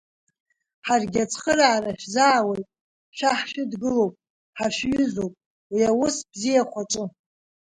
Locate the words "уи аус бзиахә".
5.71-6.77